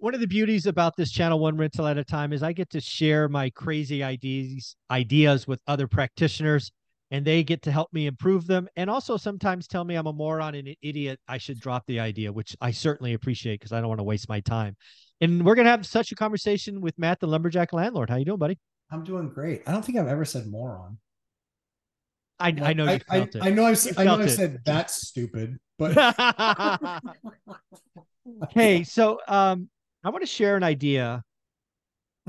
one 0.00 0.14
of 0.14 0.20
the 0.20 0.26
beauties 0.26 0.66
about 0.66 0.96
this 0.96 1.10
channel, 1.10 1.38
one 1.38 1.56
rental 1.56 1.86
at 1.86 1.98
a 1.98 2.04
time, 2.04 2.32
is 2.32 2.42
I 2.42 2.52
get 2.52 2.70
to 2.70 2.80
share 2.80 3.28
my 3.28 3.50
crazy 3.50 4.02
ideas 4.02 4.74
ideas 4.90 5.46
with 5.46 5.60
other 5.66 5.86
practitioners, 5.86 6.72
and 7.10 7.24
they 7.24 7.44
get 7.44 7.62
to 7.62 7.72
help 7.72 7.92
me 7.92 8.06
improve 8.06 8.46
them, 8.46 8.66
and 8.76 8.88
also 8.88 9.16
sometimes 9.16 9.66
tell 9.66 9.84
me 9.84 9.94
I'm 9.94 10.06
a 10.06 10.12
moron 10.12 10.54
and 10.54 10.68
an 10.68 10.74
idiot. 10.82 11.20
I 11.28 11.38
should 11.38 11.60
drop 11.60 11.84
the 11.86 12.00
idea, 12.00 12.32
which 12.32 12.56
I 12.60 12.70
certainly 12.70 13.12
appreciate 13.12 13.60
because 13.60 13.72
I 13.72 13.80
don't 13.80 13.88
want 13.88 14.00
to 14.00 14.04
waste 14.04 14.28
my 14.28 14.40
time. 14.40 14.74
And 15.20 15.44
we're 15.44 15.54
gonna 15.54 15.68
have 15.68 15.84
such 15.84 16.12
a 16.12 16.16
conversation 16.16 16.80
with 16.80 16.98
Matt, 16.98 17.20
the 17.20 17.26
lumberjack 17.26 17.72
landlord. 17.72 18.08
How 18.08 18.16
you 18.16 18.24
doing, 18.24 18.38
buddy? 18.38 18.58
I'm 18.90 19.04
doing 19.04 19.28
great. 19.28 19.62
I 19.66 19.72
don't 19.72 19.84
think 19.84 19.98
I've 19.98 20.08
ever 20.08 20.24
said 20.24 20.46
moron. 20.46 20.98
I, 22.40 22.48
I 22.62 22.72
know 22.72 22.84
you 22.84 22.90
I, 22.90 23.00
I, 23.10 23.18
felt 23.18 23.34
it. 23.34 23.42
I 23.42 23.50
know 23.50 23.66
I've, 23.66 23.98
I 23.98 24.04
know 24.04 24.18
I've 24.18 24.30
said 24.30 24.60
that's 24.64 25.06
stupid, 25.08 25.58
but 25.78 25.92
hey, 28.50 28.82
so 28.82 29.20
um, 29.28 29.68
I 30.04 30.10
want 30.10 30.22
to 30.22 30.26
share 30.26 30.56
an 30.56 30.62
idea 30.62 31.22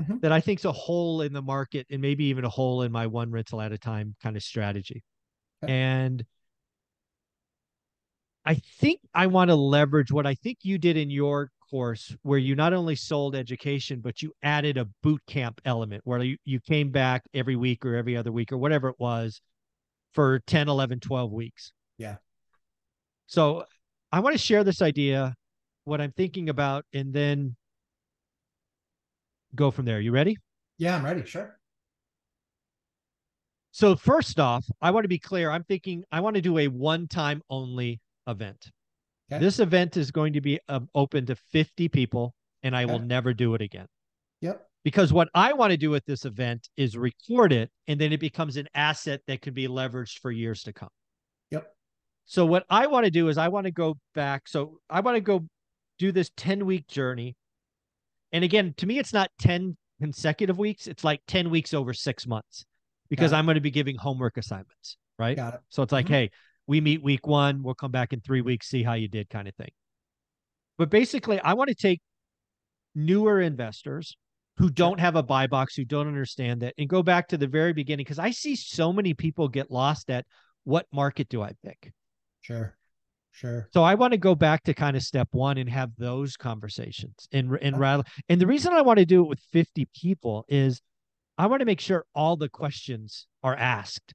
Mhm. 0.00 0.20
that 0.22 0.32
I 0.32 0.40
think's 0.40 0.64
a 0.64 0.72
hole 0.72 1.22
in 1.22 1.32
the 1.32 1.42
market 1.42 1.86
and 1.90 2.00
maybe 2.00 2.24
even 2.24 2.44
a 2.44 2.48
hole 2.48 2.82
in 2.82 2.90
my 2.90 3.06
one 3.06 3.30
rental 3.30 3.60
at 3.60 3.72
a 3.72 3.78
time 3.78 4.16
kind 4.22 4.36
of 4.36 4.42
strategy. 4.42 5.02
Okay. 5.62 5.72
And 5.72 6.26
I 8.44 8.54
think 8.54 9.00
I 9.14 9.28
want 9.28 9.50
to 9.50 9.54
leverage 9.54 10.10
what 10.10 10.26
I 10.26 10.34
think 10.34 10.58
you 10.62 10.78
did 10.78 10.96
in 10.96 11.10
your 11.10 11.50
course, 11.70 12.16
where 12.22 12.38
you 12.38 12.54
not 12.56 12.72
only 12.72 12.96
sold 12.96 13.36
education, 13.36 14.00
but 14.00 14.20
you 14.20 14.32
added 14.42 14.76
a 14.76 14.86
boot 15.02 15.22
camp 15.26 15.60
element 15.64 16.02
where 16.04 16.22
you, 16.22 16.36
you 16.44 16.58
came 16.58 16.90
back 16.90 17.22
every 17.32 17.56
week 17.56 17.84
or 17.86 17.94
every 17.94 18.16
other 18.16 18.32
week 18.32 18.50
or 18.50 18.58
whatever 18.58 18.88
it 18.88 18.96
was 18.98 19.40
for 20.12 20.40
10, 20.40 20.68
11, 20.68 21.00
12 21.00 21.30
weeks. 21.30 21.72
Yeah. 21.98 22.16
So 23.26 23.64
I 24.10 24.20
want 24.20 24.34
to 24.34 24.38
share 24.38 24.64
this 24.64 24.82
idea, 24.82 25.34
what 25.84 26.00
I'm 26.00 26.12
thinking 26.12 26.48
about, 26.48 26.84
and 26.92 27.12
then 27.12 27.56
go 29.54 29.70
from 29.70 29.84
there. 29.84 30.00
You 30.00 30.12
ready? 30.12 30.38
yeah, 30.78 30.96
I'm 30.96 31.04
ready. 31.04 31.24
Sure. 31.24 31.58
So 33.72 33.96
first 33.96 34.38
off, 34.38 34.66
I 34.80 34.90
want 34.90 35.04
to 35.04 35.08
be 35.08 35.18
clear. 35.18 35.50
I'm 35.50 35.64
thinking 35.64 36.04
I 36.12 36.20
want 36.20 36.36
to 36.36 36.42
do 36.42 36.58
a 36.58 36.68
one-time 36.68 37.42
only 37.48 38.00
event. 38.26 38.70
Okay. 39.32 39.40
This 39.40 39.60
event 39.60 39.96
is 39.96 40.10
going 40.10 40.34
to 40.34 40.42
be 40.42 40.60
um, 40.68 40.88
open 40.94 41.24
to 41.26 41.36
50 41.36 41.88
people, 41.88 42.34
and 42.62 42.76
I 42.76 42.84
will 42.84 42.98
never 42.98 43.32
do 43.32 43.54
it 43.54 43.62
again. 43.62 43.86
Yep. 44.42 44.60
Because 44.84 45.12
what 45.12 45.28
I 45.34 45.52
want 45.54 45.70
to 45.70 45.76
do 45.76 45.90
with 45.90 46.04
this 46.04 46.24
event 46.24 46.68
is 46.76 46.98
record 46.98 47.52
it, 47.52 47.70
and 47.86 47.98
then 47.98 48.12
it 48.12 48.20
becomes 48.20 48.56
an 48.56 48.68
asset 48.74 49.20
that 49.26 49.40
can 49.40 49.54
be 49.54 49.68
leveraged 49.68 50.18
for 50.18 50.30
years 50.30 50.62
to 50.64 50.72
come. 50.72 50.90
Yep. 51.50 51.72
So 52.26 52.44
what 52.44 52.64
I 52.68 52.88
want 52.88 53.04
to 53.04 53.10
do 53.10 53.28
is 53.28 53.38
I 53.38 53.48
want 53.48 53.66
to 53.66 53.70
go 53.70 53.96
back. 54.14 54.48
So 54.48 54.78
I 54.90 55.00
want 55.00 55.16
to 55.16 55.20
go 55.20 55.46
do 55.98 56.12
this 56.12 56.30
10 56.36 56.66
week 56.66 56.86
journey. 56.88 57.36
And 58.32 58.44
again, 58.44 58.74
to 58.78 58.86
me, 58.86 58.98
it's 58.98 59.12
not 59.12 59.30
10 59.38 59.76
consecutive 60.00 60.58
weeks. 60.58 60.86
It's 60.86 61.04
like 61.04 61.20
10 61.26 61.50
weeks 61.50 61.74
over 61.74 61.92
six 61.92 62.26
months 62.26 62.64
because 63.08 63.32
I'm 63.32 63.44
going 63.44 63.56
to 63.56 63.60
be 63.60 63.70
giving 63.70 63.96
homework 63.96 64.36
assignments. 64.36 64.96
Right. 65.18 65.36
Got 65.36 65.54
it. 65.54 65.60
So 65.68 65.82
it's 65.82 65.92
like, 65.92 66.06
Mhm. 66.06 66.10
hey, 66.10 66.30
we 66.66 66.80
meet 66.80 67.02
week 67.02 67.26
one, 67.26 67.62
we'll 67.62 67.74
come 67.74 67.90
back 67.90 68.12
in 68.12 68.20
three 68.20 68.40
weeks, 68.40 68.68
see 68.68 68.82
how 68.82 68.94
you 68.94 69.08
did, 69.08 69.28
kind 69.28 69.46
of 69.46 69.54
thing. 69.56 69.70
But 70.78 70.90
basically, 70.90 71.38
I 71.40 71.52
want 71.52 71.68
to 71.68 71.74
take 71.74 72.00
newer 72.94 73.40
investors 73.40 74.16
who 74.56 74.70
don't 74.70 75.00
have 75.00 75.16
a 75.16 75.22
buy 75.22 75.46
box, 75.46 75.74
who 75.74 75.84
don't 75.84 76.08
understand 76.08 76.62
that, 76.62 76.74
and 76.78 76.88
go 76.88 77.02
back 77.02 77.28
to 77.28 77.38
the 77.38 77.46
very 77.46 77.72
beginning 77.72 78.04
because 78.04 78.18
I 78.18 78.30
see 78.30 78.56
so 78.56 78.92
many 78.92 79.14
people 79.14 79.48
get 79.48 79.70
lost 79.70 80.10
at 80.10 80.26
what 80.64 80.86
market 80.92 81.28
do 81.28 81.42
I 81.42 81.52
pick? 81.64 81.92
Sure. 82.40 82.76
Sure. 83.32 83.68
So 83.72 83.82
I 83.82 83.94
want 83.94 84.12
to 84.12 84.18
go 84.18 84.34
back 84.34 84.62
to 84.64 84.74
kind 84.74 84.96
of 84.96 85.02
step 85.02 85.28
one 85.32 85.58
and 85.58 85.68
have 85.68 85.90
those 85.96 86.36
conversations 86.36 87.28
and 87.32 87.50
and 87.62 87.74
Okay. 87.74 87.80
rattle. 87.80 88.04
And 88.28 88.40
the 88.40 88.46
reason 88.46 88.72
I 88.72 88.82
want 88.82 88.98
to 88.98 89.06
do 89.06 89.22
it 89.22 89.28
with 89.28 89.40
50 89.52 89.88
people 89.94 90.44
is 90.48 90.80
I 91.38 91.46
want 91.46 91.60
to 91.60 91.66
make 91.66 91.80
sure 91.80 92.04
all 92.14 92.36
the 92.36 92.48
questions 92.48 93.26
are 93.42 93.56
asked. 93.56 94.14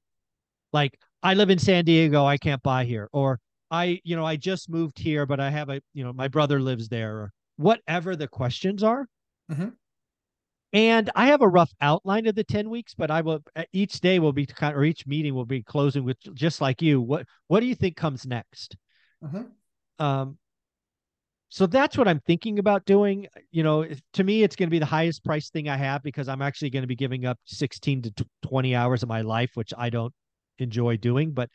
Like 0.72 0.98
I 1.22 1.34
live 1.34 1.50
in 1.50 1.58
San 1.58 1.84
Diego, 1.84 2.24
I 2.24 2.36
can't 2.36 2.62
buy 2.62 2.84
here, 2.84 3.08
or 3.12 3.40
I, 3.70 4.00
you 4.04 4.16
know, 4.16 4.24
I 4.24 4.36
just 4.36 4.70
moved 4.70 4.98
here, 4.98 5.26
but 5.26 5.40
I 5.40 5.50
have 5.50 5.68
a, 5.68 5.82
you 5.92 6.04
know, 6.04 6.12
my 6.12 6.28
brother 6.28 6.60
lives 6.60 6.88
there, 6.88 7.16
or 7.16 7.32
whatever 7.56 8.16
the 8.16 8.28
questions 8.28 8.82
are. 8.82 9.06
Mhm. 9.50 9.74
And 10.72 11.10
I 11.14 11.26
have 11.28 11.40
a 11.40 11.48
rough 11.48 11.72
outline 11.80 12.26
of 12.26 12.34
the 12.34 12.44
10 12.44 12.68
weeks, 12.70 12.94
but 12.94 13.10
I 13.10 13.22
will 13.22 13.42
uh, 13.56 13.64
each 13.72 14.00
day 14.00 14.18
will 14.18 14.32
be 14.32 14.46
kind 14.46 14.76
or 14.76 14.84
each 14.84 15.06
meeting 15.06 15.34
will 15.34 15.46
be 15.46 15.62
closing 15.62 16.04
with 16.04 16.18
just 16.34 16.60
like 16.60 16.82
you. 16.82 17.00
What 17.00 17.26
what 17.48 17.60
do 17.60 17.66
you 17.66 17.74
think 17.74 17.96
comes 17.96 18.26
next? 18.26 18.76
Mhm. 19.22 19.52
Um, 19.98 20.38
so 21.50 21.66
that's 21.66 21.96
what 21.96 22.06
I'm 22.06 22.20
thinking 22.20 22.58
about 22.58 22.84
doing. 22.84 23.26
You 23.50 23.62
know, 23.62 23.86
to 24.14 24.24
me, 24.24 24.42
it's 24.42 24.54
going 24.54 24.68
to 24.68 24.70
be 24.70 24.78
the 24.78 24.86
highest 24.86 25.24
price 25.24 25.48
thing 25.50 25.68
I 25.68 25.76
have 25.76 26.02
because 26.02 26.28
I'm 26.28 26.42
actually 26.42 26.70
going 26.70 26.82
to 26.82 26.86
be 26.88 26.96
giving 26.96 27.24
up 27.24 27.38
16 27.44 28.02
to 28.02 28.26
20 28.42 28.74
hours 28.74 29.02
of 29.02 29.08
my 29.08 29.22
life, 29.22 29.50
which 29.54 29.72
I 29.76 29.88
don't 29.88 30.12
enjoy 30.58 30.98
doing, 30.98 31.32
but 31.32 31.48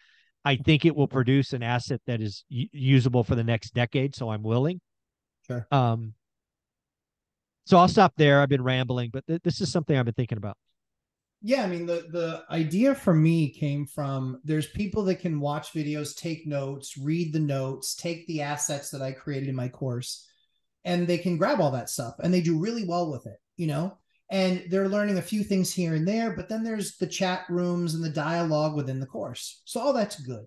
I 0.46 0.56
think 0.56 0.86
it 0.86 0.96
will 0.96 1.08
produce 1.08 1.54
an 1.54 1.64
asset 1.64 2.02
that 2.08 2.22
is 2.22 2.44
usable 2.50 3.24
for 3.24 3.36
the 3.36 3.44
next 3.44 3.74
decade. 3.74 4.16
So 4.16 4.30
I'm 4.30 4.44
willing. 4.44 4.82
Sure. 5.48 5.68
Um, 5.72 6.16
so 7.66 7.78
I'll 7.78 7.88
stop 7.88 8.14
there. 8.18 8.42
I've 8.42 8.50
been 8.50 8.64
rambling, 8.64 9.10
but 9.12 9.26
th- 9.28 9.42
this 9.44 9.62
is 9.62 9.72
something 9.72 9.98
I've 9.98 10.06
been 10.06 10.14
thinking 10.14 10.38
about. 10.38 10.58
Yeah, 11.46 11.64
I 11.64 11.68
mean 11.68 11.86
the 11.86 12.08
the 12.10 12.46
idea 12.50 12.96
for 12.96 13.14
me 13.14 13.50
came 13.50 13.86
from 13.86 14.40
there's 14.46 14.68
people 14.68 15.04
that 15.04 15.16
can 15.16 15.42
watch 15.42 15.74
videos, 15.74 16.16
take 16.16 16.48
notes, 16.48 16.98
read 16.98 17.34
the 17.34 17.40
notes, 17.40 17.96
take 17.96 18.26
the 18.28 18.42
assets 18.42 18.90
that 18.92 19.02
I 19.02 19.12
created 19.12 19.50
in 19.50 19.56
my 19.56 19.68
course, 19.68 20.26
and 20.86 21.06
they 21.06 21.18
can 21.18 21.38
grab 21.38 21.60
all 21.60 21.72
that 21.72 21.90
stuff 21.90 22.16
and 22.24 22.34
they 22.34 22.42
do 22.42 22.58
really 22.58 22.86
well 22.86 23.12
with 23.12 23.28
it, 23.28 23.40
you 23.58 23.68
know? 23.68 23.98
And 24.30 24.64
they're 24.70 24.88
learning 24.88 25.18
a 25.18 25.22
few 25.22 25.44
things 25.44 25.74
here 25.74 25.96
and 25.96 26.08
there, 26.08 26.34
but 26.34 26.48
then 26.48 26.64
there's 26.64 26.96
the 26.96 27.08
chat 27.08 27.44
rooms 27.50 27.94
and 27.94 28.04
the 28.04 28.10
dialogue 28.10 28.76
within 28.76 29.02
the 29.02 29.06
course. 29.06 29.62
So 29.66 29.82
all 29.82 29.94
that's 29.94 30.22
good. 30.22 30.46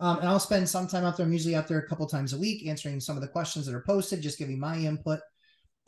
Um, 0.00 0.20
and 0.20 0.28
I'll 0.28 0.40
spend 0.40 0.66
some 0.66 0.88
time 0.88 1.04
out 1.04 1.18
there. 1.18 1.26
I'm 1.26 1.32
usually 1.32 1.54
out 1.54 1.68
there 1.68 1.78
a 1.78 1.86
couple 1.86 2.06
times 2.06 2.32
a 2.32 2.38
week 2.38 2.66
answering 2.66 2.98
some 2.98 3.16
of 3.16 3.22
the 3.22 3.28
questions 3.28 3.66
that 3.66 3.74
are 3.74 3.84
posted, 3.86 4.22
just 4.22 4.38
giving 4.38 4.58
my 4.58 4.78
input. 4.78 5.20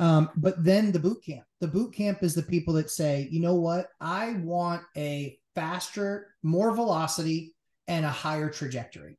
Um, 0.03 0.31
but 0.35 0.65
then 0.65 0.91
the 0.91 0.99
boot 0.99 1.23
camp. 1.25 1.45
The 1.61 1.69
boot 1.69 1.95
camp 1.95 2.25
is 2.25 2.35
the 2.35 2.43
people 2.43 2.75
that 2.75 2.91
say, 2.91 3.29
you 3.31 3.39
know 3.39 3.55
what? 3.55 3.87
I 4.01 4.33
want 4.43 4.83
a 4.97 5.39
faster, 5.55 6.35
more 6.43 6.75
velocity, 6.75 7.55
and 7.87 8.05
a 8.05 8.11
higher 8.11 8.51
trajectory. 8.51 9.17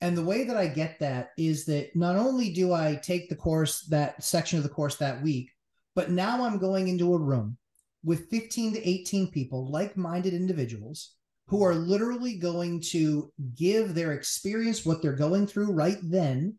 And 0.00 0.16
the 0.16 0.24
way 0.24 0.44
that 0.44 0.56
I 0.56 0.68
get 0.68 1.00
that 1.00 1.32
is 1.36 1.66
that 1.66 1.94
not 1.94 2.16
only 2.16 2.50
do 2.50 2.72
I 2.72 2.94
take 2.94 3.28
the 3.28 3.36
course, 3.36 3.82
that 3.88 4.24
section 4.24 4.56
of 4.56 4.62
the 4.62 4.70
course 4.70 4.96
that 4.96 5.22
week, 5.22 5.50
but 5.94 6.10
now 6.10 6.46
I'm 6.46 6.56
going 6.56 6.88
into 6.88 7.12
a 7.12 7.18
room 7.18 7.58
with 8.02 8.30
15 8.30 8.72
to 8.72 8.88
18 8.88 9.30
people, 9.30 9.70
like 9.70 9.98
minded 9.98 10.32
individuals 10.32 11.12
who 11.48 11.62
are 11.62 11.74
literally 11.74 12.36
going 12.36 12.80
to 12.92 13.30
give 13.54 13.94
their 13.94 14.12
experience, 14.12 14.86
what 14.86 15.02
they're 15.02 15.12
going 15.12 15.46
through 15.46 15.72
right 15.72 15.98
then, 16.02 16.58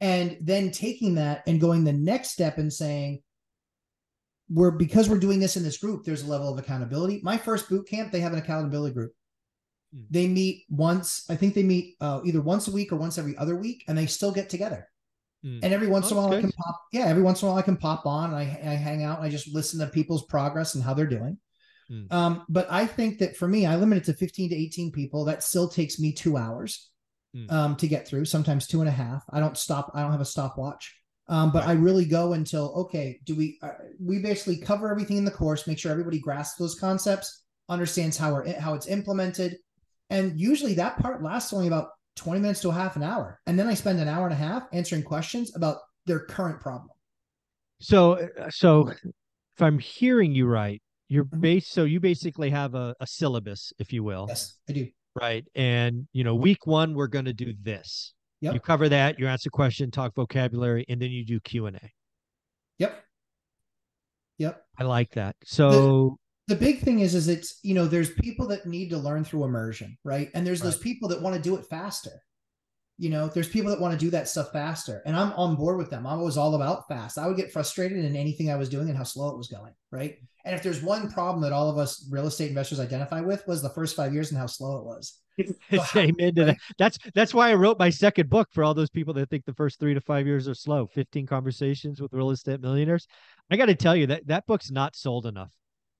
and 0.00 0.36
then 0.40 0.70
taking 0.70 1.16
that 1.16 1.42
and 1.46 1.60
going 1.60 1.84
the 1.84 1.92
next 1.92 2.30
step 2.30 2.58
and 2.58 2.72
saying, 2.72 3.22
we're 4.50 4.70
because 4.70 5.08
we're 5.08 5.18
doing 5.18 5.40
this 5.40 5.56
in 5.56 5.62
this 5.62 5.78
group, 5.78 6.04
there's 6.04 6.22
a 6.22 6.30
level 6.30 6.50
of 6.50 6.58
accountability. 6.58 7.20
My 7.22 7.36
first 7.36 7.68
boot 7.68 7.86
camp, 7.88 8.12
they 8.12 8.20
have 8.20 8.32
an 8.32 8.38
accountability 8.38 8.94
group. 8.94 9.12
Hmm. 9.94 10.02
They 10.10 10.26
meet 10.26 10.64
once, 10.70 11.24
I 11.28 11.36
think 11.36 11.54
they 11.54 11.62
meet 11.62 11.96
uh, 12.00 12.20
either 12.24 12.40
once 12.40 12.68
a 12.68 12.72
week 12.72 12.92
or 12.92 12.96
once 12.96 13.18
every 13.18 13.36
other 13.36 13.56
week, 13.56 13.84
and 13.88 13.98
they 13.98 14.06
still 14.06 14.32
get 14.32 14.48
together. 14.48 14.88
Hmm. 15.42 15.60
And 15.62 15.74
every 15.74 15.88
once 15.88 16.06
Oh, 16.06 16.10
in 16.12 16.16
a 16.16 16.20
while, 16.20 16.38
I 16.38 16.40
can 16.40 16.52
pop. 16.52 16.80
Yeah, 16.92 17.06
every 17.06 17.22
once 17.22 17.42
in 17.42 17.48
a 17.48 17.50
while, 17.50 17.58
I 17.58 17.62
can 17.62 17.76
pop 17.76 18.06
on. 18.06 18.32
And 18.32 18.36
I, 18.36 18.42
I 18.42 18.74
hang 18.74 19.04
out. 19.04 19.18
And 19.18 19.26
I 19.26 19.30
just 19.30 19.52
listen 19.52 19.80
to 19.80 19.86
people's 19.86 20.24
progress 20.26 20.74
and 20.74 20.82
how 20.82 20.94
they're 20.94 21.06
doing. 21.06 21.38
Hmm. 21.88 22.04
Um, 22.10 22.44
but 22.48 22.66
I 22.70 22.86
think 22.86 23.18
that 23.18 23.36
for 23.36 23.46
me, 23.46 23.66
I 23.66 23.76
limit 23.76 23.98
it 23.98 24.04
to 24.04 24.14
15 24.14 24.50
to 24.50 24.56
18 24.56 24.92
people. 24.92 25.24
That 25.24 25.42
still 25.42 25.68
takes 25.68 25.98
me 25.98 26.12
two 26.12 26.36
hours 26.36 26.90
Hmm. 27.34 27.50
um, 27.50 27.76
to 27.76 27.86
get 27.88 28.08
through. 28.08 28.24
Sometimes 28.24 28.66
two 28.66 28.80
and 28.80 28.88
a 28.88 28.92
half. 28.92 29.22
I 29.30 29.38
don't 29.40 29.56
stop. 29.56 29.90
I 29.94 30.02
don't 30.02 30.12
have 30.12 30.20
a 30.20 30.24
stopwatch. 30.24 30.94
Um, 31.28 31.52
but 31.52 31.64
Right. 31.64 31.70
I 31.70 31.80
really 31.80 32.06
go 32.06 32.32
until 32.32 32.72
okay. 32.86 33.20
Do 33.24 33.36
we? 33.36 33.58
Uh, 33.62 33.72
we 34.00 34.18
basically 34.20 34.56
cover 34.56 34.90
everything 34.90 35.18
in 35.18 35.24
the 35.26 35.30
course. 35.30 35.66
Make 35.66 35.78
sure 35.78 35.92
everybody 35.92 36.18
grasps 36.18 36.58
those 36.58 36.74
concepts, 36.74 37.44
understands 37.68 38.16
how 38.16 38.32
we're 38.32 38.58
how 38.58 38.72
it's 38.74 38.86
implemented, 38.86 39.58
and 40.08 40.40
usually 40.40 40.72
that 40.74 40.98
part 41.00 41.22
lasts 41.22 41.52
only 41.52 41.66
about 41.66 41.90
20 42.16 42.40
minutes 42.40 42.60
to 42.62 42.70
a 42.70 42.72
half 42.72 42.96
an 42.96 43.02
hour. 43.02 43.40
And 43.46 43.58
then 43.58 43.66
I 43.66 43.74
spend 43.74 44.00
an 44.00 44.08
hour 44.08 44.24
and 44.24 44.32
a 44.32 44.36
half 44.36 44.62
answering 44.72 45.02
questions 45.02 45.54
about 45.54 45.76
their 46.06 46.20
current 46.20 46.60
problem. 46.60 46.90
So, 47.80 48.14
uh, 48.14 48.48
so 48.50 48.88
if 48.88 49.60
I'm 49.62 49.78
hearing 49.78 50.34
you 50.34 50.46
right, 50.46 50.82
you're 51.08 51.26
Mhm. 51.26 51.40
base. 51.42 51.68
So 51.68 51.84
you 51.84 52.00
basically 52.00 52.48
have 52.50 52.74
a, 52.74 52.94
a 53.00 53.06
syllabus, 53.06 53.72
if 53.78 53.92
you 53.92 54.02
will, 54.02 54.24
Yes, 54.28 54.56
I 54.68 54.72
do. 54.72 54.88
Right? 55.20 55.44
And 55.54 56.06
you 56.12 56.24
know, 56.24 56.34
week 56.34 56.66
one 56.66 56.94
we're 56.94 57.06
going 57.08 57.24
to 57.26 57.32
do 57.32 57.54
this. 57.62 58.14
Yep. 58.40 58.54
You 58.54 58.60
cover 58.60 58.88
that. 58.88 59.18
You 59.18 59.26
answer 59.26 59.50
question, 59.50 59.90
talk 59.90 60.14
vocabulary, 60.14 60.84
and 60.88 61.00
then 61.00 61.10
you 61.10 61.24
do 61.24 61.40
Q 61.40 61.66
and 61.66 61.76
A. 61.76 61.90
Yep. 62.78 63.04
Yep. 64.38 64.62
I 64.78 64.84
like 64.84 65.10
that. 65.12 65.36
So 65.44 66.16
the 66.46 66.54
big 66.54 66.80
thing 66.80 67.00
is 67.00 67.14
is 67.14 67.28
it's 67.28 67.58
you 67.62 67.74
know 67.74 67.86
there's 67.86 68.10
people 68.10 68.46
that 68.48 68.66
need 68.66 68.90
to 68.90 68.96
learn 68.96 69.22
through 69.22 69.44
immersion 69.44 69.98
right 70.02 70.30
and 70.34 70.46
there's 70.46 70.62
those 70.62 70.78
people 70.78 71.06
that 71.06 71.20
want 71.20 71.36
to 71.36 71.42
do 71.42 71.56
it 71.56 71.66
faster 71.66 72.22
You 73.00 73.10
know, 73.10 73.28
there's 73.28 73.48
people 73.48 73.70
that 73.70 73.80
want 73.80 73.92
to 73.94 74.04
do 74.06 74.10
that 74.10 74.26
stuff 74.28 74.50
faster, 74.52 75.02
and 75.06 75.14
I'm 75.14 75.32
on 75.34 75.54
board 75.54 75.78
with 75.78 75.88
them. 75.88 76.04
I 76.04 76.16
was 76.16 76.36
all 76.36 76.56
about 76.56 76.88
fast. 76.88 77.16
I 77.16 77.28
would 77.28 77.36
get 77.36 77.52
frustrated 77.52 78.04
in 78.04 78.16
anything 78.16 78.50
I 78.50 78.56
was 78.56 78.68
doing 78.68 78.88
and 78.88 78.98
how 78.98 79.04
slow 79.04 79.30
it 79.30 79.38
was 79.38 79.46
going. 79.46 79.72
Right. 79.92 80.18
And 80.48 80.56
if 80.56 80.62
there's 80.62 80.82
one 80.82 81.10
problem 81.10 81.42
that 81.42 81.52
all 81.52 81.68
of 81.68 81.76
us 81.76 82.08
real 82.10 82.26
estate 82.26 82.48
investors 82.48 82.80
identify 82.80 83.20
with 83.20 83.46
was 83.46 83.60
the 83.60 83.68
first 83.68 83.94
five 83.94 84.14
years 84.14 84.30
and 84.30 84.40
how 84.40 84.46
slow 84.46 84.78
it 84.78 84.84
was. 84.84 85.20
Amen 85.94 86.34
to 86.36 86.44
that. 86.46 86.56
That's 86.78 86.98
that's 87.14 87.34
why 87.34 87.50
I 87.50 87.54
wrote 87.54 87.78
my 87.78 87.90
second 87.90 88.30
book 88.30 88.48
for 88.50 88.64
all 88.64 88.72
those 88.72 88.88
people 88.88 89.12
that 89.12 89.28
think 89.28 89.44
the 89.44 89.52
first 89.52 89.78
three 89.78 89.92
to 89.92 90.00
five 90.00 90.26
years 90.26 90.48
are 90.48 90.54
slow. 90.54 90.86
Fifteen 90.86 91.26
conversations 91.26 92.00
with 92.00 92.14
real 92.14 92.30
estate 92.30 92.62
millionaires. 92.62 93.06
I 93.50 93.58
got 93.58 93.66
to 93.66 93.74
tell 93.74 93.94
you 93.94 94.06
that 94.06 94.26
that 94.28 94.46
book's 94.46 94.70
not 94.70 94.96
sold 94.96 95.26
enough. 95.26 95.50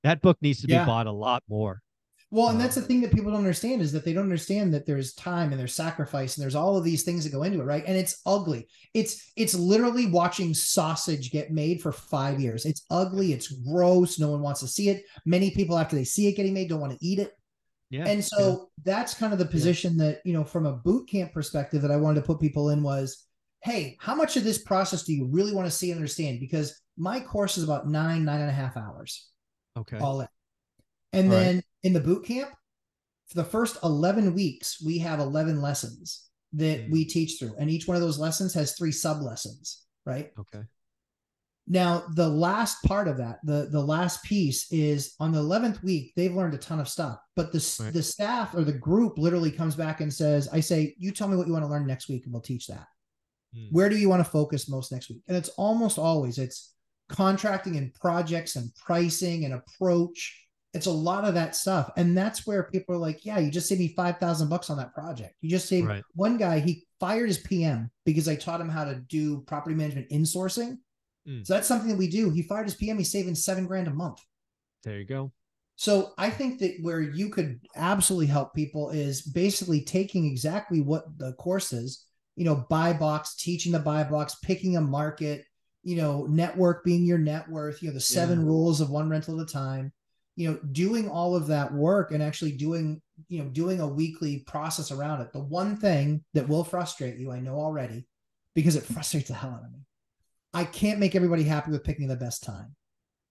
That 0.03 0.23
book 0.23 0.39
needs 0.41 0.62
to 0.62 0.67
be 0.67 0.73
yeah. 0.73 0.87
bought 0.87 1.06
a 1.06 1.12
lot 1.12 1.43
more. 1.47 1.83
Well, 2.30 2.48
and 2.48 2.58
uh-huh. 2.58 2.64
that's 2.64 2.75
the 2.75 2.82
thing 2.82 3.00
that 3.00 3.12
people 3.12 3.30
don't 3.30 3.40
understand 3.40 3.80
is 3.80 3.90
that 3.92 4.04
they 4.04 4.12
don't 4.12 4.25
understand 4.25 4.75
that 4.75 4.84
there's 4.84 5.14
time 5.14 5.50
and 5.50 5.58
there's 5.58 5.75
sacrifice 5.75 6.36
and 6.36 6.42
there's 6.42 6.54
all 6.54 6.76
of 6.76 6.84
these 6.84 7.02
things 7.02 7.25
that 7.25 7.32
go 7.32 7.42
into 7.42 7.60
it, 7.60 7.64
right? 7.64 7.84
And 7.86 7.96
it's 7.96 8.20
ugly. 8.26 8.69
It's 8.92 9.32
it's 9.34 9.54
literally 9.54 10.06
watching 10.06 10.52
sausage 10.52 11.30
get 11.30 11.50
made 11.50 11.80
for 11.80 11.90
five 11.90 12.38
years. 12.38 12.66
It's 12.66 12.84
ugly. 12.90 13.32
It's 13.32 13.48
gross. 13.48 14.19
No 14.19 14.30
one 14.30 14.42
wants 14.42 14.60
to 14.60 14.69
see 14.69 14.90
it. 14.90 15.04
Many 15.25 15.52
people, 15.52 15.78
after 15.78 15.96
they 15.96 16.04
see 16.04 16.28
it 16.28 16.36
getting 16.36 16.52
made, 16.52 16.69
don't 16.69 16.80
want 16.80 16.92
to 16.92 17.06
eat 17.06 17.19
it. 17.19 17.32
Yeah. 17.88 18.06
And 18.06 18.22
so 18.22 18.50
yeah. 18.50 18.56
that's 18.84 19.14
kind 19.14 19.32
of 19.32 19.38
the 19.38 19.46
position 19.46 19.96
yeah. 19.96 20.04
that, 20.04 20.20
you 20.25 20.34
know, 20.34 20.44
from 20.44 20.66
a 20.66 20.72
boot 20.72 21.08
camp 21.08 21.32
perspective 21.32 21.80
that 21.80 21.90
I 21.90 21.96
wanted 21.96 22.20
to 22.20 22.26
put 22.26 22.40
people 22.40 22.69
in 22.69 22.82
was, 22.82 23.25
hey, 23.62 23.96
how 24.00 24.14
much 24.14 24.36
of 24.36 24.44
this 24.44 24.58
process 24.58 25.04
do 25.04 25.14
you 25.14 25.25
really 25.25 25.54
want 25.54 25.66
to 25.66 25.70
see 25.70 25.90
and 25.90 25.96
understand? 25.96 26.40
Because 26.40 26.78
my 26.98 27.20
course 27.20 27.56
is 27.56 27.64
about 27.64 27.88
nine, 27.88 28.25
nine 28.26 28.40
and 28.40 28.50
a 28.50 28.52
half 28.52 28.76
hours. 28.76 29.30
Okay. 29.78 29.96
All 29.98 30.20
in. 30.20 30.28
And 31.12 31.32
then 31.32 31.62
in 31.82 31.93
the 31.93 32.00
boot 32.00 32.25
camp, 32.25 32.50
for 33.28 33.37
the 33.37 33.44
first 33.44 33.78
11 33.82 34.34
weeks, 34.34 34.82
we 34.84 34.99
have 34.99 35.20
11 35.20 35.60
lessons 35.60 36.28
that 36.55 36.87
mm. 36.87 36.90
we 36.90 37.05
teach 37.05 37.38
through. 37.38 37.55
And 37.58 37.70
each 37.70 37.87
one 37.87 37.96
of 37.96 38.02
those 38.02 38.19
lessons 38.19 38.55
has 38.55 38.72
three 38.72 38.93
sub 38.93 39.20
lessons, 39.22 39.84
right? 40.06 40.32
Okay. 40.38 40.62
Now, 41.70 42.05
the 42.14 42.28
last 42.28 42.82
part 42.84 43.08
of 43.08 43.19
that, 43.19 43.40
the 43.44 43.69
the 43.70 43.81
last 43.81 44.25
piece 44.25 44.72
is 44.72 45.14
on 45.20 45.32
the 45.32 45.43
11th 45.43 45.82
week, 45.82 46.14
they've 46.16 46.34
learned 46.34 46.55
a 46.55 46.58
ton 46.58 46.81
of 46.81 46.88
stuff. 46.88 47.19
But 47.37 47.52
the 47.52 47.76
right. 47.81 47.93
the 47.93 48.02
staff 48.02 48.54
or 48.54 48.64
the 48.64 48.72
group 48.72 49.19
literally 49.19 49.50
comes 49.50 49.76
back 49.76 50.00
and 50.00 50.12
says, 50.12 50.49
I 50.50 50.61
say, 50.61 50.94
you 50.99 51.12
tell 51.12 51.28
me 51.28 51.37
what 51.37 51.46
you 51.46 51.52
want 51.52 51.66
to 51.66 51.70
learn 51.70 51.87
next 51.87 52.08
week 52.08 52.25
and 52.25 52.32
we'll 52.32 52.40
teach 52.40 52.69
that. 52.69 52.87
Mm. 53.54 53.69
Where 53.70 53.90
do 53.90 53.96
you 53.96 54.08
want 54.08 54.25
to 54.25 54.31
focus 54.31 54.70
most 54.70 54.93
next 54.93 55.11
week? 55.11 55.20
And 55.28 55.37
it's 55.37 55.50
almost 55.50 55.99
always 55.99 56.38
it's 56.38 56.72
contracting 57.11 57.76
and 57.76 57.93
projects 57.93 58.56
and 58.56 58.75
pricing 58.75 59.44
and 59.44 59.52
approach 59.52 60.48
it's 60.78 60.86
a 60.86 60.92
lot 60.92 61.25
of 61.25 61.34
that 61.34 61.54
stuff. 61.54 61.90
And 61.96 62.16
that's 62.16 62.46
where 62.46 62.62
people 62.64 62.94
are 62.94 62.98
like 62.98 63.25
yeah 63.25 63.38
you 63.38 63.50
just 63.50 63.69
saved 63.69 63.80
me 63.80 63.88
5000 63.88 64.48
bucks 64.48 64.70
on 64.70 64.78
that 64.78 64.94
project. 64.94 65.34
You 65.40 65.50
just 65.50 65.69
saved 65.69 65.88
right. 65.88 66.02
one 66.14 66.38
guy 66.38 66.60
he 66.60 66.86
fired 67.00 67.28
his 67.28 67.38
pm 67.38 67.90
because 68.04 68.28
i 68.28 68.34
taught 68.34 68.60
him 68.60 68.69
how 68.69 68.84
to 68.84 68.96
do 68.96 69.40
property 69.42 69.75
management 69.75 70.08
insourcing. 70.10 70.78
Mm. 71.28 71.46
so 71.46 71.52
that's 71.52 71.69
something 71.69 71.90
that 71.90 71.98
we 71.98 72.08
do. 72.08 72.30
He 72.30 72.42
fired 72.42 72.64
his 72.64 72.75
pm 72.75 72.98
he's 72.98 73.12
saving 73.12 73.34
seven 73.34 73.66
grand 73.66 73.88
a 73.88 73.92
month. 73.92 74.20
There 74.84 74.98
you 74.98 75.04
go. 75.04 75.32
So 75.76 76.12
i 76.16 76.30
think 76.30 76.60
that 76.60 76.76
where 76.80 77.00
you 77.00 77.28
could 77.28 77.60
absolutely 77.76 78.26
help 78.26 78.54
people 78.54 78.90
is 78.90 79.22
basically 79.22 79.82
taking 79.82 80.26
exactly 80.26 80.80
what 80.80 81.19
the 81.19 81.32
course 81.34 81.72
is 81.72 82.04
you 82.36 82.44
know 82.44 82.64
buy 82.70 82.92
box 82.92 83.34
teaching 83.34 83.72
the 83.72 83.78
buy 83.80 84.04
box 84.04 84.36
picking 84.36 84.76
a 84.76 84.80
market 84.80 85.44
you 85.82 85.96
know 85.96 86.25
network 86.26 86.84
being 86.84 87.04
your 87.04 87.19
net 87.19 87.48
worth 87.48 87.82
you 87.82 87.88
know 87.88 87.94
the 87.94 88.00
seven 88.00 88.40
yeah. 88.40 88.46
rules 88.46 88.80
of 88.80 88.90
one 88.90 89.10
rental 89.10 89.40
at 89.40 89.48
a 89.48 89.52
time 89.52 89.92
you 90.38 90.49
know 90.49 90.58
doing 90.70 91.08
all 91.11 91.35
of 91.35 91.49
that 91.49 91.75
work 91.75 92.12
and 92.12 92.23
actually 92.23 92.52
doing 92.52 93.02
you 93.29 93.43
know 93.43 93.49
doing 93.49 93.81
a 93.81 93.88
weekly 93.88 94.44
process 94.46 94.93
around 94.93 95.20
it. 95.20 95.32
The 95.32 95.40
one 95.40 95.76
thing 95.76 96.23
that 96.32 96.49
will 96.49 96.62
frustrate 96.62 97.19
you 97.19 97.32
i 97.32 97.40
know 97.40 97.56
already 97.56 98.06
because 98.55 98.76
it 98.76 98.85
frustrates 98.94 99.29
the 99.29 99.35
hell 99.35 99.50
out 99.50 99.64
of 99.64 99.73
me. 99.73 99.81
I 100.55 100.64
can't 100.64 101.00
make 101.00 101.17
everybody 101.17 101.43
happy 101.43 101.73
with 101.73 101.82
picking 101.82 102.06
the 102.06 102.17
best 102.17 102.44
time. 102.44 102.76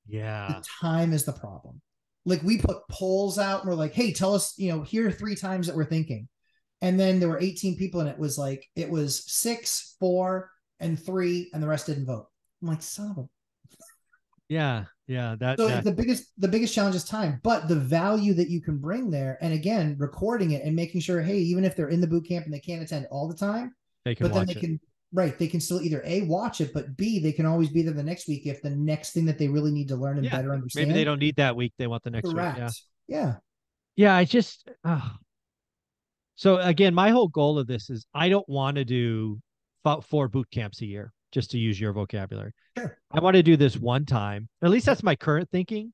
Yeah. 0.06 0.48
the 0.50 0.65
time 0.81 1.13
is 1.13 1.24
the 1.24 1.31
problem. 1.31 1.81
Like 2.25 2.44
we 2.44 2.57
put 2.57 2.88
polls 2.92 3.39
out 3.39 3.62
and 3.62 3.69
we're 3.69 3.77
like 3.77 3.94
hey 3.94 4.12
tell 4.12 4.36
us 4.36 4.54
you 4.57 4.69
know 4.69 4.81
here 4.81 5.07
are 5.07 5.12
three 5.12 5.36
times 5.36 5.68
that 5.68 5.77
we're 5.77 5.86
thinking. 5.86 6.27
And 6.81 7.00
then 7.00 7.21
there 7.21 7.30
were 7.30 7.39
18 7.39 7.77
people 7.77 8.01
and 8.01 8.09
it 8.09 8.19
was 8.19 8.38
like 8.38 8.68
it 8.75 8.89
was 8.89 9.24
six 9.31 9.95
four 9.98 10.51
and 10.81 11.01
three 11.01 11.50
and 11.54 11.63
the 11.63 11.68
rest 11.69 11.86
didn't 11.86 12.06
vote. 12.06 12.27
I'm 12.62 12.68
like 12.68 12.81
son 12.81 13.12
of 13.12 13.18
a 13.18 13.27
yeah 14.49 14.85
yeah 15.07 15.35
that, 15.39 15.57
so 15.57 15.67
that... 15.67 15.83
the 15.83 15.91
biggest 15.91 16.31
the 16.38 16.47
biggest 16.47 16.73
challenge 16.73 16.95
is 16.95 17.03
time 17.03 17.39
but 17.44 17.67
the 17.67 17.75
value 17.75 18.33
that 18.33 18.49
you 18.49 18.61
can 18.61 18.77
bring 18.77 19.09
there 19.09 19.38
and 19.41 19.53
again 19.53 19.95
recording 19.99 20.51
it 20.51 20.63
and 20.63 20.75
making 20.75 21.01
sure 21.01 21.21
hey 21.21 21.38
even 21.38 21.63
if 21.63 21.75
they're 21.75 21.89
in 21.89 22.01
the 22.01 22.07
boot 22.07 22.27
camp 22.27 22.45
and 22.45 22.53
they 22.53 22.59
can't 22.59 22.81
attend 22.81 23.05
all 23.11 23.27
the 23.27 23.35
time 23.35 23.73
they 24.05 24.15
can 24.15 24.27
but 24.27 24.33
then 24.33 24.45
they 24.45 24.53
it. 24.53 24.59
can 24.59 24.79
right 25.13 25.38
they 25.39 25.47
can 25.47 25.59
still 25.59 25.81
either 25.81 26.01
a 26.05 26.21
watch 26.21 26.61
it 26.61 26.73
but 26.73 26.95
b 26.97 27.19
they 27.19 27.31
can 27.31 27.45
always 27.45 27.69
be 27.69 27.81
there 27.81 27.94
the 27.94 28.03
next 28.03 28.27
week 28.27 28.45
if 28.45 28.61
the 28.61 28.69
next 28.69 29.11
thing 29.11 29.25
that 29.25 29.38
they 29.38 29.47
really 29.47 29.71
need 29.71 29.88
to 29.88 29.95
learn 29.95 30.17
and 30.17 30.25
yeah. 30.25 30.35
better 30.35 30.53
understand 30.53 30.88
maybe 30.88 30.99
they 30.99 31.05
don't 31.05 31.19
need 31.19 31.35
that 31.35 31.55
week 31.55 31.73
they 31.77 31.88
want 31.88 32.03
the 32.03 32.09
next 32.09 32.29
Correct. 32.29 32.59
week 32.59 32.69
yeah 33.07 33.17
yeah 33.17 33.35
yeah 33.95 34.15
i 34.15 34.25
just 34.25 34.69
oh. 34.83 35.11
so 36.35 36.57
again 36.57 36.94
my 36.94 37.09
whole 37.09 37.29
goal 37.29 37.57
of 37.57 37.67
this 37.67 37.89
is 37.89 38.05
i 38.13 38.27
don't 38.27 38.47
want 38.49 38.75
to 38.75 38.83
do 38.83 39.39
about 39.83 40.03
four 40.03 40.27
boot 40.27 40.49
camps 40.51 40.81
a 40.81 40.85
year 40.85 41.13
just 41.31 41.51
to 41.51 41.57
use 41.57 41.79
your 41.79 41.94
vocabulary. 41.94 42.51
Sure. 42.77 42.97
I 43.12 43.19
want 43.19 43.35
to 43.35 43.44
do 43.44 43.57
this 43.57 43.77
one 43.77 44.06
time. 44.06 44.47
At 44.62 44.69
least 44.69 44.85
that's 44.85 45.03
my 45.03 45.15
current 45.15 45.50
thinking. 45.51 45.94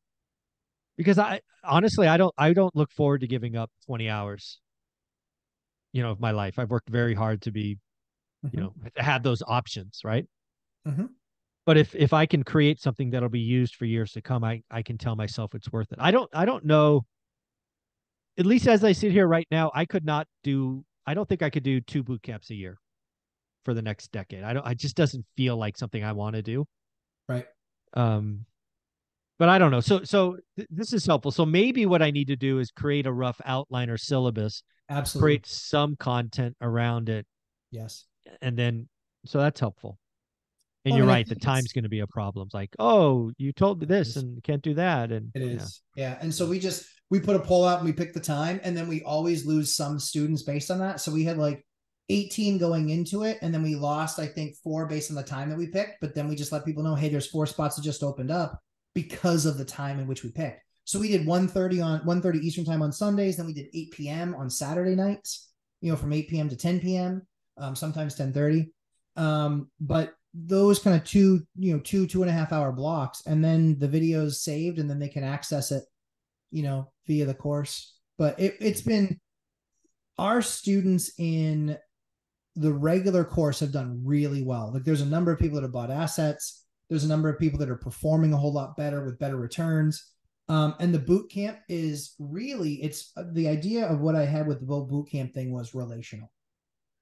Because 0.97 1.17
I 1.17 1.41
honestly 1.63 2.07
I 2.07 2.17
don't 2.17 2.33
I 2.37 2.53
don't 2.53 2.75
look 2.75 2.91
forward 2.91 3.21
to 3.21 3.27
giving 3.27 3.55
up 3.55 3.71
20 3.87 4.09
hours 4.09 4.59
you 5.91 6.03
know 6.03 6.11
of 6.11 6.19
my 6.19 6.31
life. 6.31 6.59
I've 6.59 6.69
worked 6.69 6.89
very 6.89 7.13
hard 7.13 7.41
to 7.43 7.51
be 7.51 7.77
mm-hmm. 8.45 8.57
you 8.57 8.63
know 8.63 8.73
have 8.97 9.23
those 9.23 9.41
options, 9.47 10.01
right? 10.03 10.25
Mm-hmm. 10.87 11.05
But 11.65 11.77
if 11.77 11.95
if 11.95 12.13
I 12.13 12.25
can 12.25 12.43
create 12.43 12.79
something 12.79 13.09
that'll 13.11 13.29
be 13.29 13.39
used 13.39 13.75
for 13.75 13.85
years 13.85 14.11
to 14.11 14.21
come, 14.21 14.43
I 14.43 14.61
I 14.69 14.81
can 14.81 14.97
tell 14.97 15.15
myself 15.15 15.55
it's 15.55 15.71
worth 15.71 15.91
it. 15.91 15.99
I 15.99 16.11
don't 16.11 16.29
I 16.33 16.45
don't 16.45 16.65
know 16.65 17.05
at 18.37 18.45
least 18.45 18.67
as 18.67 18.83
I 18.83 18.91
sit 18.91 19.11
here 19.11 19.27
right 19.27 19.47
now, 19.51 19.71
I 19.73 19.85
could 19.85 20.05
not 20.05 20.27
do 20.43 20.83
I 21.05 21.13
don't 21.13 21.27
think 21.27 21.41
I 21.41 21.49
could 21.49 21.63
do 21.63 21.79
two 21.81 22.03
boot 22.03 22.21
camps 22.23 22.49
a 22.49 22.55
year 22.55 22.77
for 23.63 23.73
the 23.73 23.81
next 23.81 24.11
decade. 24.11 24.43
I 24.43 24.53
don't. 24.53 24.65
I 24.65 24.73
just 24.73 24.95
doesn't 24.95 25.25
feel 25.37 25.57
like 25.57 25.77
something 25.77 26.03
I 26.03 26.13
want 26.13 26.35
to 26.35 26.41
do. 26.41 26.65
Right. 27.27 27.45
Um, 27.93 28.45
but 29.39 29.49
I 29.49 29.57
don't 29.57 29.71
know. 29.71 29.81
So 29.81 30.03
so 30.03 30.37
th- 30.57 30.67
this 30.71 30.93
is 30.93 31.05
helpful. 31.05 31.31
So 31.31 31.45
maybe 31.45 31.85
what 31.85 32.01
I 32.01 32.11
need 32.11 32.27
to 32.27 32.35
do 32.35 32.59
is 32.59 32.71
create 32.71 33.05
a 33.05 33.11
rough 33.11 33.41
outline 33.45 33.89
or 33.89 33.97
syllabus. 33.97 34.63
Absolutely. 34.89 35.27
Create 35.27 35.45
some 35.45 35.95
content 35.95 36.55
around 36.61 37.09
it. 37.09 37.25
Yes. 37.71 38.05
And 38.41 38.57
then 38.57 38.87
so 39.25 39.39
that's 39.39 39.59
helpful. 39.59 39.97
And 40.85 40.91
well, 40.91 40.99
you're 40.99 41.07
right. 41.07 41.27
The 41.27 41.35
time's 41.35 41.71
going 41.71 41.83
to 41.83 41.89
be 41.89 42.01
a 42.01 42.07
problem. 42.07 42.47
It's 42.47 42.53
like, 42.53 42.75
oh, 42.77 43.31
you 43.37 43.53
told 43.53 43.79
me 43.79 43.85
this 43.85 44.17
and 44.17 44.43
can't 44.43 44.61
do 44.61 44.73
that. 44.73 45.13
And 45.13 45.31
it 45.33 45.41
is. 45.41 45.81
Yeah. 45.95 46.11
yeah. 46.11 46.17
And 46.19 46.33
so 46.33 46.45
we 46.45 46.59
just 46.59 46.85
we 47.09 47.19
put 47.19 47.35
a 47.35 47.39
poll 47.39 47.65
out 47.65 47.79
and 47.79 47.85
we 47.85 47.93
pick 47.93 48.13
the 48.13 48.19
time, 48.19 48.59
and 48.63 48.75
then 48.75 48.87
we 48.87 49.01
always 49.03 49.45
lose 49.45 49.75
some 49.75 49.99
students 49.99 50.43
based 50.43 50.69
on 50.71 50.79
that. 50.79 50.99
So 50.99 51.11
we 51.11 51.23
had 51.23 51.37
like 51.37 51.65
18 52.09 52.57
going 52.57 52.89
into 52.89 53.23
it 53.23 53.37
and 53.41 53.53
then 53.53 53.63
we 53.63 53.75
lost 53.75 54.19
i 54.19 54.27
think 54.27 54.55
four 54.57 54.85
based 54.85 55.09
on 55.09 55.15
the 55.15 55.23
time 55.23 55.49
that 55.49 55.57
we 55.57 55.67
picked 55.67 56.01
but 56.01 56.13
then 56.13 56.27
we 56.27 56.35
just 56.35 56.51
let 56.51 56.65
people 56.65 56.83
know 56.83 56.95
hey 56.95 57.09
there's 57.09 57.29
four 57.29 57.45
spots 57.45 57.75
that 57.75 57.81
just 57.81 58.03
opened 58.03 58.31
up 58.31 58.59
because 58.93 59.45
of 59.45 59.57
the 59.57 59.65
time 59.65 59.99
in 59.99 60.05
which 60.05 60.23
we 60.23 60.29
picked. 60.29 60.61
So 60.83 60.99
we 60.99 61.07
did 61.07 61.25
1.30 61.25 61.83
on 61.83 62.01
1.30 62.01 62.41
eastern 62.41 62.65
time 62.65 62.81
on 62.81 62.91
sundays 62.91 63.37
then 63.37 63.45
we 63.45 63.53
did 63.53 63.67
8 63.73 63.91
p.m 63.91 64.35
on 64.35 64.49
saturday 64.49 64.95
nights 64.95 65.49
you 65.81 65.91
know 65.91 65.97
from 65.97 66.11
8 66.11 66.27
p.m 66.27 66.49
to 66.49 66.57
10 66.57 66.81
p.m 66.81 67.25
um, 67.57 67.75
sometimes 67.75 68.17
10.30 68.17 68.69
um, 69.15 69.69
but 69.79 70.13
those 70.33 70.79
kind 70.79 70.95
of 70.95 71.05
two 71.05 71.41
you 71.57 71.73
know 71.73 71.79
two 71.79 72.05
two 72.05 72.21
and 72.21 72.29
a 72.29 72.33
half 72.33 72.51
hour 72.51 72.71
blocks 72.71 73.23
and 73.25 73.43
then 73.43 73.79
the 73.79 73.87
videos 73.87 74.33
saved 74.33 74.79
and 74.79 74.89
then 74.89 74.99
they 74.99 75.07
can 75.07 75.23
access 75.23 75.71
it 75.71 75.83
you 76.53 76.63
know 76.63 76.91
via 77.07 77.25
the 77.25 77.33
course. 77.33 77.95
But 78.17 78.39
it, 78.39 78.55
it's 78.61 78.81
been 78.81 79.19
our 80.17 80.41
students 80.41 81.11
in 81.17 81.77
the 82.55 82.71
regular 82.71 83.23
course 83.23 83.59
have 83.59 83.71
done 83.71 84.01
really 84.03 84.43
well. 84.43 84.71
Like 84.73 84.83
there's 84.83 85.01
a 85.01 85.05
number 85.05 85.31
of 85.31 85.39
people 85.39 85.55
that 85.55 85.63
have 85.63 85.71
bought 85.71 85.91
assets. 85.91 86.65
There's 86.89 87.03
a 87.03 87.09
number 87.09 87.29
of 87.29 87.39
people 87.39 87.59
that 87.59 87.69
are 87.69 87.75
performing 87.75 88.33
a 88.33 88.37
whole 88.37 88.53
lot 88.53 88.77
better 88.77 89.03
with 89.03 89.19
better 89.19 89.37
returns. 89.37 90.11
Um, 90.49 90.75
and 90.79 90.93
the 90.93 90.99
boot 90.99 91.31
camp 91.31 91.59
is 91.69 92.15
really 92.19 92.73
it's 92.83 93.11
uh, 93.15 93.23
the 93.31 93.47
idea 93.47 93.87
of 93.87 94.01
what 94.01 94.15
I 94.15 94.25
had 94.25 94.45
with 94.45 94.59
the 94.59 94.65
whole 94.65 94.85
boot 94.85 95.09
camp 95.09 95.33
thing 95.33 95.53
was 95.53 95.73
relational 95.73 96.29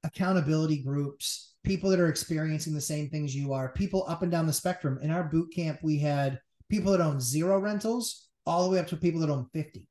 accountability 0.04 0.82
groups, 0.82 1.54
people 1.64 1.90
that 1.90 2.00
are 2.00 2.10
experiencing 2.10 2.74
the 2.74 2.82
same 2.82 3.10
things 3.10 3.36
you 3.36 3.54
are, 3.54 3.70
people 3.70 4.06
up 4.08 4.24
and 4.24 4.32
down 4.32 4.48
the 4.48 4.54
spectrum. 4.54 5.00
In 5.02 5.12
our 5.12 5.24
boot 5.24 5.54
camp, 5.54 5.80
we 5.84 6.00
had 6.00 6.40
people 6.70 6.92
that 6.92 7.02
own 7.02 7.20
zero 7.20 7.60
rentals 7.60 8.28
all 8.46 8.64
the 8.64 8.72
way 8.72 8.80
up 8.80 8.88
to 8.88 8.98
people 8.98 9.22
that 9.22 9.30
own 9.30 9.46
50. 9.54 9.88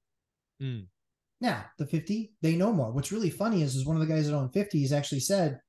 Mm. 0.62 0.86
Now, 1.40 1.64
the 1.78 1.86
50, 1.86 2.32
they 2.42 2.54
know 2.56 2.72
more. 2.72 2.92
What's 2.92 3.12
really 3.12 3.30
funny 3.30 3.62
is, 3.62 3.74
is 3.74 3.86
one 3.86 3.96
of 3.96 4.06
the 4.06 4.12
guys 4.12 4.28
that 4.28 4.36
own 4.36 4.50
50 4.50 4.82
has 4.82 4.92
actually 4.92 5.20
said, 5.20 5.60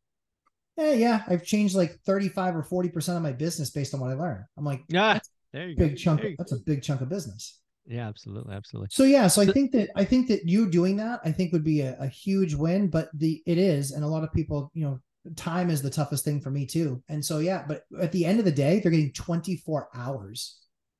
Hey, 0.77 0.99
yeah, 0.99 1.23
I've 1.27 1.43
changed 1.45 1.75
like 1.75 1.99
35 2.05 2.55
or 2.55 2.63
40% 2.63 3.15
of 3.17 3.21
my 3.21 3.31
business 3.33 3.69
based 3.69 3.93
on 3.93 3.99
what 3.99 4.09
I 4.09 4.13
learned. 4.15 4.45
I'm 4.57 4.65
like, 4.65 4.81
yeah, 4.87 5.19
there 5.53 5.67
you 5.67 5.75
big 5.77 5.91
go. 5.91 5.95
chunk. 5.95 6.23
Of, 6.23 6.31
that's 6.37 6.53
a 6.53 6.59
big 6.65 6.81
chunk 6.81 7.01
of 7.01 7.09
business. 7.09 7.59
Yeah, 7.85 8.07
absolutely, 8.07 8.53
absolutely. 8.55 8.87
So 8.91 9.03
yeah, 9.03 9.27
so 9.27 9.41
I 9.41 9.47
think 9.47 9.71
that 9.73 9.89
I 9.95 10.05
think 10.05 10.27
that 10.29 10.47
you 10.47 10.69
doing 10.69 10.95
that 10.97 11.19
I 11.25 11.31
think 11.31 11.51
would 11.51 11.63
be 11.63 11.81
a, 11.81 11.97
a 11.99 12.07
huge 12.07 12.53
win. 12.53 12.87
But 12.89 13.09
the 13.13 13.41
it 13.45 13.57
is, 13.57 13.91
and 13.91 14.03
a 14.03 14.07
lot 14.07 14.23
of 14.23 14.31
people, 14.31 14.71
you 14.73 14.85
know, 14.85 14.99
time 15.35 15.69
is 15.69 15.81
the 15.81 15.89
toughest 15.89 16.23
thing 16.23 16.39
for 16.39 16.51
me 16.51 16.65
too. 16.65 17.03
And 17.09 17.23
so 17.25 17.39
yeah, 17.39 17.65
but 17.67 17.83
at 17.99 18.11
the 18.13 18.25
end 18.25 18.39
of 18.39 18.45
the 18.45 18.51
day, 18.51 18.79
they're 18.79 18.91
getting 18.91 19.11
24 19.13 19.89
hours 19.93 20.57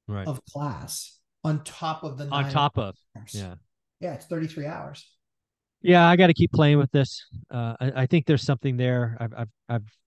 Right. 0.07 0.27
of 0.27 0.43
class 0.45 1.17
on 1.45 1.63
top 1.63 2.03
of 2.03 2.17
the 2.17 2.25
On 2.25 2.43
nine 2.43 2.51
top 2.51 2.77
of, 2.77 2.95
hours. 3.17 3.33
yeah. 3.33 3.55
Yeah, 4.01 4.13
it's 4.13 4.25
33 4.25 4.65
hours. 4.65 5.09
Yeah, 5.81 6.07
I 6.07 6.15
got 6.15 6.27
to 6.27 6.33
keep 6.33 6.51
playing 6.51 6.77
with 6.77 6.91
this. 6.91 7.25
Uh, 7.49 7.75
I, 7.79 7.91
I 8.03 8.05
think 8.05 8.25
there's 8.25 8.43
something 8.43 8.77
there. 8.77 9.17
I've, 9.19 9.33
I've, 9.35 9.49
I've, 9.69 9.97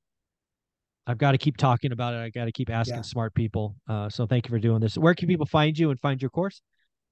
I've 1.06 1.18
got 1.18 1.32
to 1.32 1.38
keep 1.38 1.56
talking 1.56 1.92
about 1.92 2.14
it. 2.14 2.18
I 2.18 2.30
got 2.30 2.44
to 2.44 2.52
keep 2.52 2.70
asking 2.70 2.96
Yeah. 2.96 3.02
smart 3.02 3.34
people. 3.34 3.74
Uh, 3.88 4.08
so 4.08 4.26
thank 4.26 4.46
you 4.46 4.50
for 4.50 4.58
doing 4.58 4.80
this. 4.80 4.96
Where 4.96 5.14
can 5.14 5.28
people 5.28 5.46
find 5.46 5.76
you 5.78 5.90
and 5.90 5.98
find 6.00 6.20
your 6.22 6.30
course? 6.30 6.62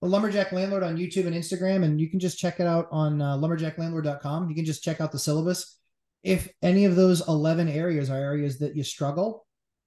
The 0.00 0.08
Lumberjack 0.08 0.50
Landlord 0.52 0.82
on 0.82 0.96
YouTube 0.96 1.26
and 1.26 1.34
Instagram, 1.36 1.84
and 1.84 2.00
you 2.00 2.08
can 2.10 2.18
just 2.18 2.38
check 2.38 2.58
it 2.60 2.66
out 2.66 2.88
on 2.90 3.20
uh, 3.22 3.36
lumberjacklandlord.com. 3.36 4.48
You 4.48 4.54
can 4.54 4.64
just 4.64 4.82
check 4.82 5.00
out 5.00 5.12
the 5.12 5.18
syllabus. 5.18 5.78
If 6.24 6.48
any 6.62 6.84
of 6.84 6.96
those 6.96 7.26
11 7.28 7.68
areas 7.68 8.10
are 8.10 8.16
areas 8.16 8.58
that 8.60 8.74
you 8.76 8.82
struggle, 8.82 9.46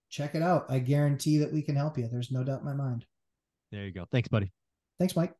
check 0.09 0.35
it 0.35 0.41
out. 0.41 0.65
I 0.69 0.79
guarantee 0.79 1.37
that 1.39 1.51
we 1.51 1.61
can 1.61 1.75
help 1.75 1.97
you. 1.97 2.07
There's 2.09 2.31
no 2.31 2.43
doubt 2.43 2.59
in 2.59 2.65
my 2.65 2.73
mind. 2.73 3.05
There 3.71 3.85
you 3.85 3.91
go. 3.91 4.05
Thanks, 4.11 4.27
buddy. 4.29 4.51
Thanks, 4.99 5.15
Mike. 5.15 5.35